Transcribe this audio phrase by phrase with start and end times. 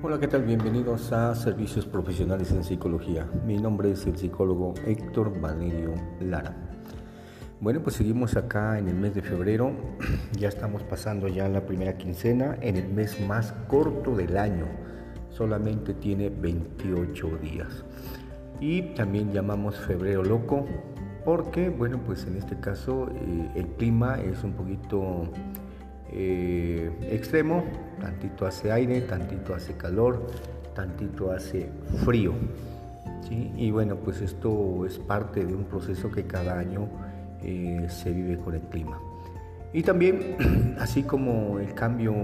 [0.00, 0.44] Hola, ¿qué tal?
[0.44, 3.28] Bienvenidos a Servicios Profesionales en Psicología.
[3.44, 6.54] Mi nombre es el psicólogo Héctor Valerio Lara.
[7.60, 9.72] Bueno, pues seguimos acá en el mes de febrero.
[10.38, 14.66] Ya estamos pasando ya la primera quincena en el mes más corto del año.
[15.30, 17.84] Solamente tiene 28 días.
[18.60, 20.64] Y también llamamos febrero loco
[21.24, 25.24] porque, bueno, pues en este caso eh, el clima es un poquito
[26.12, 27.64] eh, extremo,
[28.00, 30.26] tantito hace aire, tantito hace calor,
[30.74, 31.68] tantito hace
[32.04, 32.34] frío.
[33.30, 36.88] Y bueno, pues esto es parte de un proceso que cada año
[37.42, 38.98] eh, se vive con el clima.
[39.74, 42.14] Y también, así como el cambio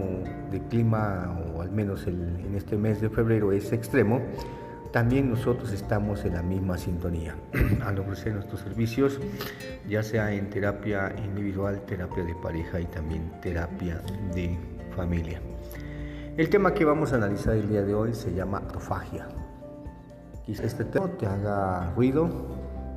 [0.51, 4.23] de clima, o al menos en este mes de febrero, es extremo,
[4.95, 7.35] también nosotros estamos en la misma sintonía
[7.85, 9.19] al ofrecer nuestros servicios,
[9.89, 14.01] ya sea en terapia individual, terapia de pareja y también terapia
[14.33, 14.57] de
[14.95, 15.41] familia.
[16.37, 19.27] El tema que vamos a analizar el día de hoy se llama autofagia.
[20.47, 22.29] Quizá este tema te haga ruido,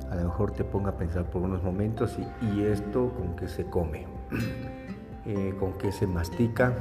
[0.08, 3.64] a lo mejor te ponga a pensar por unos momentos y, esto con qué se
[3.64, 4.06] come,
[5.26, 6.74] eh, con qué se mastica,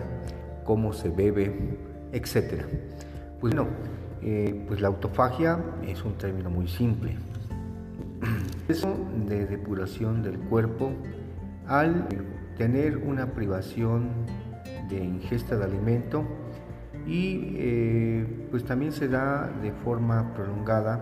[0.63, 1.79] cómo se bebe,
[2.11, 2.61] etc.
[3.39, 3.65] Pues no,
[4.21, 7.15] eh, pues la autofagia es un término muy simple.
[8.67, 8.85] Es
[9.27, 10.91] de depuración del cuerpo
[11.67, 12.07] al
[12.57, 14.09] tener una privación
[14.89, 16.25] de ingesta de alimento
[17.05, 21.01] y eh, pues también se da de forma prolongada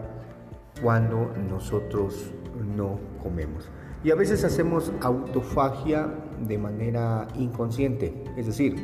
[0.81, 2.31] cuando nosotros
[2.75, 3.69] no comemos.
[4.03, 6.13] Y a veces hacemos autofagia
[6.47, 8.75] de manera inconsciente, es decir,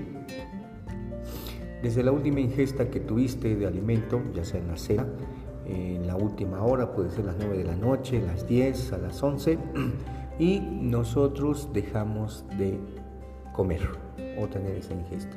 [1.82, 5.08] desde la última ingesta que tuviste de alimento, ya sea en la cena,
[5.66, 9.22] en la última hora, puede ser las 9 de la noche, las 10, a las
[9.22, 9.58] 11,
[10.40, 12.80] y nosotros dejamos de
[13.54, 13.82] comer
[14.40, 15.36] o tener esa ingesta.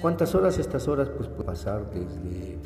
[0.00, 0.58] ¿Cuántas horas?
[0.58, 2.58] Estas horas pues puede pasar desde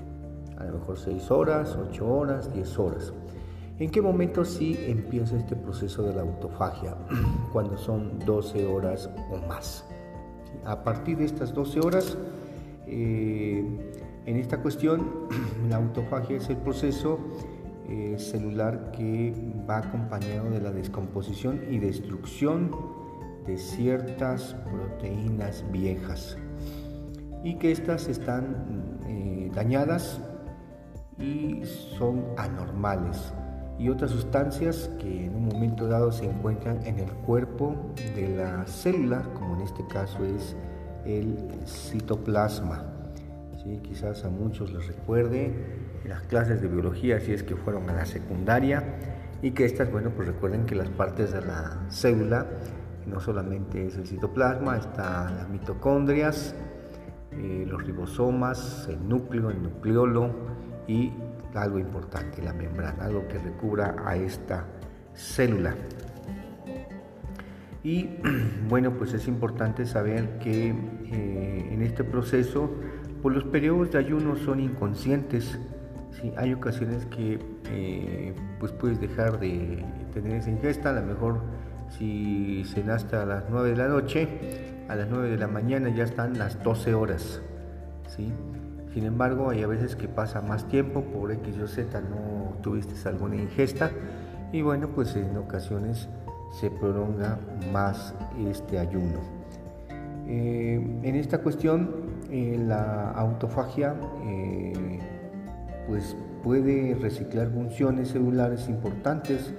[0.58, 3.12] a lo mejor 6 horas, 8 horas, 10 horas.
[3.78, 6.94] ¿En qué momento sí empieza este proceso de la autofagia?
[7.52, 9.84] Cuando son 12 horas o más.
[10.64, 12.18] A partir de estas 12 horas
[12.86, 13.64] eh,
[14.26, 15.28] en esta cuestión,
[15.68, 17.18] la autofagia es el proceso
[17.88, 19.34] eh, celular que
[19.68, 22.70] va acompañado de la descomposición y destrucción
[23.46, 26.36] de ciertas proteínas viejas
[27.42, 30.20] y que estas están eh, dañadas
[31.18, 31.62] y
[31.98, 33.32] son anormales
[33.78, 37.74] y otras sustancias que en un momento dado se encuentran en el cuerpo
[38.14, 40.54] de la célula, como en este caso es
[41.06, 41.36] el
[41.66, 42.84] citoplasma.
[43.62, 43.80] ¿sí?
[43.82, 45.52] Quizás a muchos les recuerde
[46.04, 48.84] las clases de biología, si es que fueron a la secundaria,
[49.42, 52.46] y que estas, bueno, pues recuerden que las partes de la célula
[53.06, 56.54] no solamente es el citoplasma, están las mitocondrias,
[57.32, 60.30] eh, los ribosomas, el núcleo, el nucleolo
[60.86, 61.12] y
[61.54, 64.64] algo importante, la membrana, algo que recubra a esta
[65.14, 65.74] célula.
[67.84, 68.10] Y
[68.68, 72.70] bueno, pues es importante saber que eh, en este proceso,
[73.22, 75.58] pues los periodos de ayuno son inconscientes.
[76.20, 76.32] ¿sí?
[76.36, 77.38] Hay ocasiones que
[77.70, 81.40] eh, pues puedes dejar de tener esa ingesta, a lo mejor
[81.98, 84.28] si cenaste a las 9 de la noche,
[84.88, 87.42] a las 9 de la mañana ya están las 12 horas.
[88.08, 88.32] ¿sí?
[88.94, 93.08] Sin embargo, hay a veces que pasa más tiempo, por X o Z no tuviste
[93.08, 93.90] alguna ingesta
[94.52, 96.08] y bueno, pues en ocasiones
[96.52, 97.38] se prolonga
[97.72, 98.14] más
[98.48, 99.20] este ayuno.
[100.26, 101.90] Eh, en esta cuestión,
[102.30, 105.00] eh, la autofagia eh,
[105.88, 109.52] pues puede reciclar funciones celulares importantes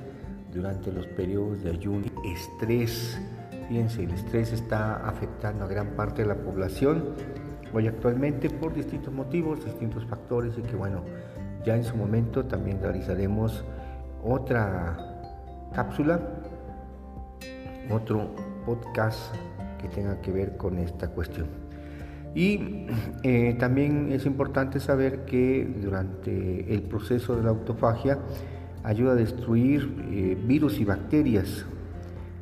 [0.53, 2.05] durante los periodos de ayuno.
[2.25, 3.19] Estrés,
[3.67, 7.15] fíjense, el estrés está afectando a gran parte de la población
[7.73, 11.01] hoy actualmente por distintos motivos, distintos factores y que bueno,
[11.65, 13.63] ya en su momento también realizaremos
[14.23, 14.97] otra
[15.73, 16.19] cápsula
[17.90, 18.35] otro
[18.66, 19.34] podcast
[19.82, 21.47] que tenga que ver con esta cuestión.
[22.35, 22.88] Y
[23.24, 28.18] eh, también es importante saber que durante el proceso de la autofagia
[28.84, 31.66] ayuda a destruir eh, virus y bacterias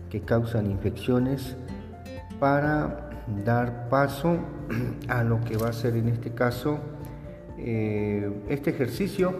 [0.10, 1.58] que causan infecciones
[2.40, 3.10] para
[3.46, 4.40] dar paso
[5.08, 6.80] a lo que va a ser en este caso
[7.58, 9.36] eh, este ejercicio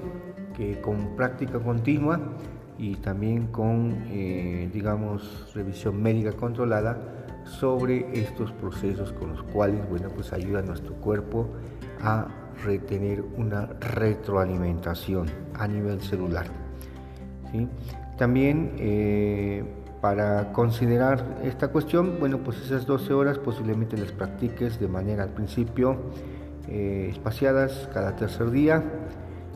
[0.56, 2.20] que con práctica continua
[2.82, 6.98] y también con, eh, digamos, revisión médica controlada
[7.46, 11.48] sobre estos procesos con los cuales, bueno, pues ayuda a nuestro cuerpo
[12.02, 12.28] a
[12.66, 16.48] retener una retroalimentación a nivel celular.
[18.18, 19.64] También eh,
[20.02, 25.34] para considerar esta cuestión, bueno, pues esas 12 horas posiblemente las practiques de manera al
[25.34, 25.98] principio
[26.68, 28.84] eh, espaciadas cada tercer día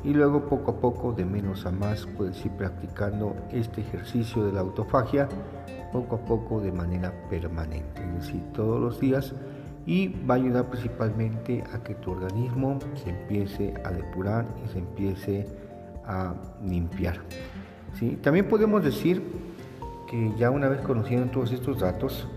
[0.05, 4.53] y luego poco a poco, de menos a más, puedes ir practicando este ejercicio de
[4.53, 5.27] la autofagia
[5.91, 9.33] poco a poco de manera permanente, es decir, todos los días
[9.87, 14.79] y va a ayudar principalmente a que tu organismo se empiece a depurar y se
[14.79, 15.47] empiece
[16.05, 17.19] a limpiar.
[17.97, 18.17] ¿sí?
[18.21, 19.23] También podemos decir
[20.09, 22.27] que ya una vez conociendo todos estos datos,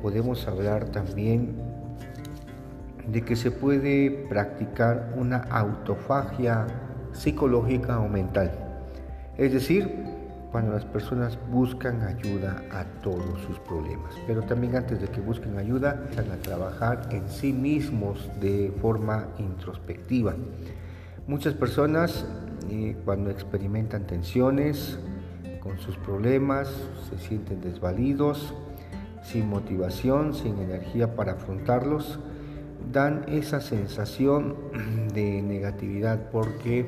[0.00, 1.54] podemos hablar también
[3.06, 6.66] de que se puede practicar una autofagia
[7.12, 8.50] psicológica o mental.
[9.38, 9.90] Es decir,
[10.52, 14.14] cuando las personas buscan ayuda a todos sus problemas.
[14.26, 19.28] Pero también antes de que busquen ayuda, van a trabajar en sí mismos de forma
[19.38, 20.34] introspectiva.
[21.26, 22.26] Muchas personas
[22.70, 24.98] eh, cuando experimentan tensiones
[25.60, 26.68] con sus problemas,
[27.08, 28.52] se sienten desvalidos,
[29.22, 32.18] sin motivación, sin energía para afrontarlos,
[32.92, 34.54] dan esa sensación
[35.14, 36.86] de negatividad porque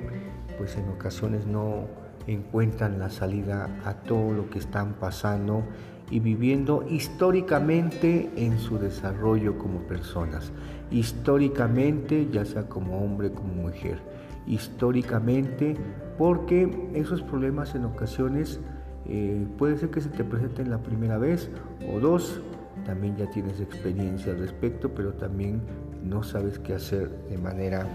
[0.58, 1.86] pues en ocasiones no
[2.26, 5.64] encuentran la salida a todo lo que están pasando
[6.10, 10.52] y viviendo históricamente en su desarrollo como personas,
[10.90, 13.98] históricamente ya sea como hombre como mujer,
[14.46, 15.76] históricamente
[16.18, 18.60] porque esos problemas en ocasiones
[19.06, 21.50] eh, puede ser que se te presenten la primera vez
[21.92, 22.40] o dos,
[22.85, 25.61] también ya tienes experiencia al respecto, pero también
[26.03, 27.87] no sabes qué hacer de manera,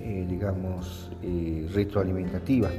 [0.00, 2.70] eh, digamos, eh, retroalimentativa.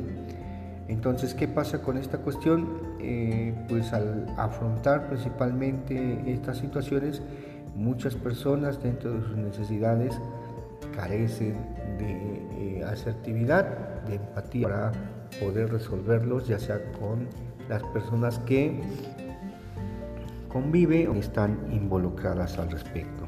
[0.87, 2.67] Entonces, ¿qué pasa con esta cuestión?
[2.99, 7.21] Eh, pues al afrontar principalmente estas situaciones,
[7.75, 10.13] muchas personas dentro de sus necesidades
[10.95, 11.55] carecen
[11.97, 14.91] de asertividad, de empatía para
[15.39, 17.27] poder resolverlos, ya sea con
[17.69, 18.79] las personas que
[20.53, 23.27] conviven o están involucradas al respecto.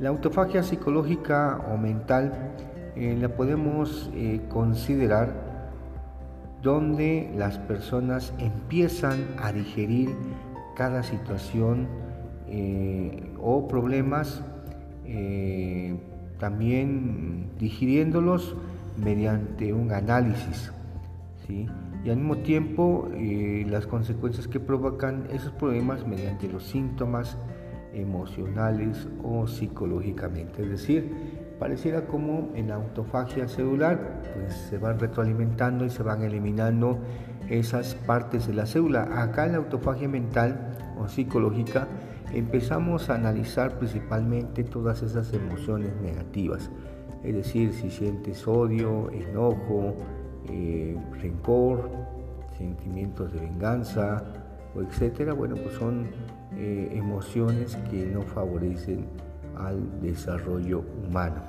[0.00, 2.32] La autofagia psicológica o mental
[2.96, 5.32] eh, la podemos eh, considerar
[6.62, 10.16] donde las personas empiezan a digerir
[10.74, 11.86] cada situación
[12.48, 14.42] eh, o problemas,
[16.40, 18.56] también digiriéndolos
[18.96, 20.72] mediante un análisis.
[22.06, 23.08] Y al mismo tiempo
[23.66, 27.36] las consecuencias que provocan esos problemas mediante los síntomas
[27.92, 30.62] emocionales o psicológicamente.
[30.62, 31.12] Es decir,
[31.58, 37.00] pareciera como en la autofagia celular, pues se van retroalimentando y se van eliminando
[37.48, 39.22] esas partes de la célula.
[39.22, 41.88] Acá en la autofagia mental o psicológica
[42.32, 46.70] empezamos a analizar principalmente todas esas emociones negativas.
[47.24, 49.96] Es decir, si sientes odio, enojo,
[50.48, 51.90] eh, rencor,
[52.56, 54.22] sentimientos de venganza,
[54.74, 56.06] o etcétera, bueno, pues son
[56.56, 59.06] eh, emociones que no favorecen
[59.56, 61.42] al desarrollo humano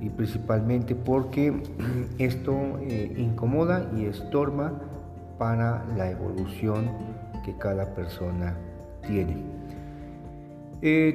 [0.00, 1.62] y principalmente porque
[2.18, 4.72] esto eh, incomoda y estorba
[5.38, 6.90] para la evolución
[7.44, 8.54] que cada persona
[9.06, 9.36] tiene.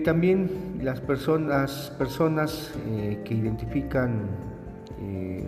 [0.03, 2.73] También las personas, personas
[3.23, 4.27] que identifican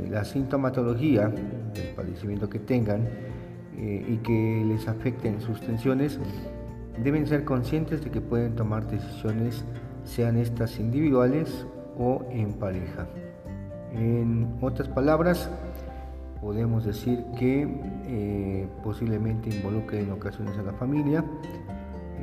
[0.10, 1.34] la sintomatología
[1.74, 3.08] del padecimiento que tengan
[3.76, 6.20] y que les afecten sus tensiones
[7.02, 9.64] deben ser conscientes de que pueden tomar decisiones,
[10.04, 11.66] sean estas individuales
[11.98, 13.08] o en pareja.
[13.94, 15.50] En otras palabras,
[16.42, 17.68] podemos decir que
[18.08, 21.24] eh, posiblemente involucre en ocasiones a la familia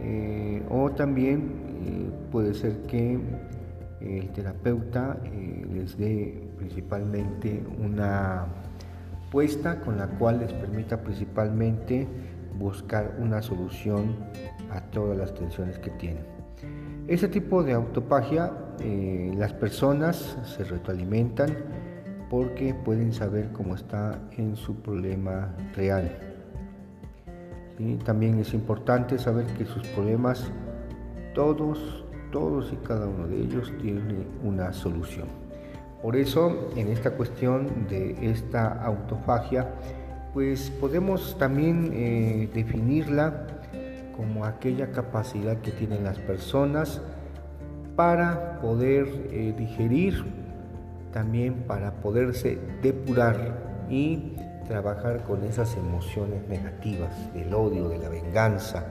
[0.02, 1.52] eh, o también
[1.84, 3.18] eh, puede ser que
[4.00, 5.18] el terapeuta
[5.74, 8.46] les dé principalmente una
[9.84, 12.06] con la cual les permita principalmente
[12.58, 14.16] buscar una solución
[14.70, 16.24] a todas las tensiones que tienen.
[17.06, 21.50] Ese tipo de autopagia, eh, las personas se retroalimentan
[22.28, 26.10] porque pueden saber cómo está en su problema real.
[28.04, 30.50] También es importante saber que sus problemas,
[31.34, 35.26] todos, todos y cada uno de ellos tiene una solución.
[36.02, 39.68] Por eso, en esta cuestión de esta autofagia,
[40.32, 43.46] pues podemos también eh, definirla
[44.16, 47.02] como aquella capacidad que tienen las personas
[47.96, 50.24] para poder eh, digerir,
[51.12, 58.86] también para poderse depurar y trabajar con esas emociones negativas del odio, de la venganza,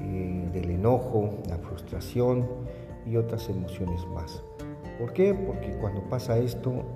[0.00, 2.46] eh, del enojo, la frustración
[3.06, 4.42] y otras emociones más.
[4.98, 5.34] ¿Por qué?
[5.34, 6.92] Porque cuando pasa esto,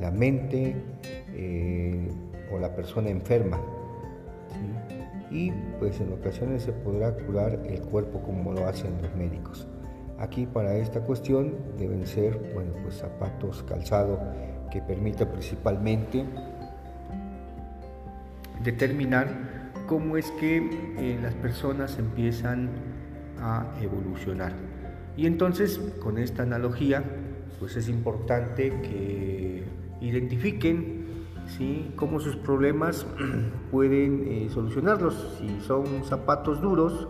[0.00, 0.76] la mente
[2.52, 3.60] o la persona enferma.
[5.30, 9.66] Y pues en ocasiones se podrá curar el cuerpo como lo hacen los médicos.
[10.18, 14.18] Aquí para esta cuestión deben ser, bueno, pues zapatos, calzado
[14.70, 16.24] que permita principalmente
[18.62, 19.28] determinar
[19.86, 20.56] cómo es que
[20.98, 22.70] eh, las personas empiezan
[23.40, 24.52] a evolucionar.
[25.18, 27.02] Y entonces, con esta analogía,
[27.58, 29.64] pues es importante que
[30.00, 31.06] identifiquen
[31.48, 31.92] ¿sí?
[31.96, 33.04] cómo sus problemas
[33.72, 35.40] pueden eh, solucionarlos.
[35.40, 37.08] Si son zapatos duros,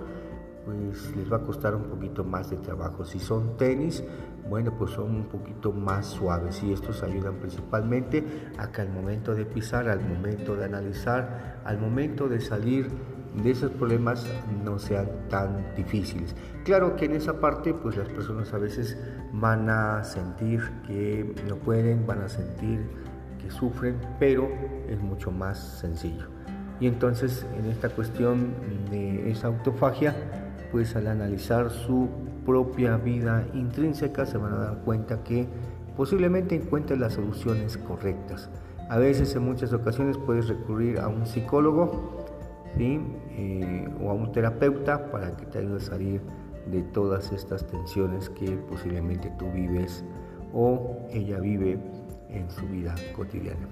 [0.64, 3.04] pues les va a costar un poquito más de trabajo.
[3.04, 4.02] Si son tenis,
[4.48, 8.24] bueno, pues son un poquito más suaves y estos ayudan principalmente
[8.56, 12.88] a que al momento de pisar, al momento de analizar, al momento de salir
[13.34, 14.26] de esos problemas
[14.64, 16.34] no sean tan difíciles.
[16.64, 18.96] Claro que en esa parte pues las personas a veces
[19.32, 22.80] van a sentir que no pueden, van a sentir
[23.40, 24.48] que sufren, pero
[24.88, 26.26] es mucho más sencillo.
[26.80, 28.54] Y entonces en esta cuestión
[28.90, 30.14] de esa autofagia,
[30.70, 32.08] pues al analizar su
[32.44, 35.46] propia vida intrínseca se van a dar cuenta que
[35.96, 38.48] posiblemente encuentren las soluciones correctas.
[38.88, 42.24] A veces en muchas ocasiones puedes recurrir a un psicólogo
[42.80, 46.20] eh, o a un terapeuta para que te ayude a salir
[46.70, 50.04] de todas estas tensiones que posiblemente tú vives
[50.52, 51.78] o ella vive
[52.28, 53.66] en su vida cotidiana.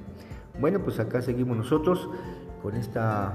[0.60, 2.08] Bueno, pues acá seguimos nosotros
[2.62, 3.34] con esta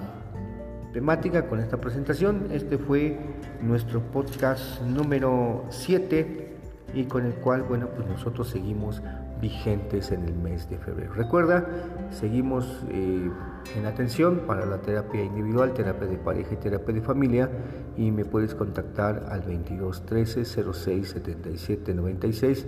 [0.93, 2.47] temática, con esta presentación.
[2.51, 3.17] Este fue
[3.61, 6.55] nuestro podcast número 7
[6.93, 9.01] y con el cual, bueno, pues nosotros seguimos
[9.41, 11.13] vigentes en el mes de febrero.
[11.13, 11.65] Recuerda,
[12.11, 13.29] seguimos eh,
[13.75, 17.49] en atención para la terapia individual, terapia de pareja y terapia de familia
[17.97, 22.67] y me puedes contactar al 22 13 06 77 96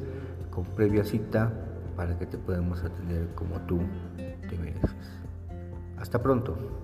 [0.50, 1.52] con previa cita
[1.96, 3.80] para que te podamos atender como tú
[4.18, 4.92] te mereces.
[5.98, 6.83] Hasta pronto.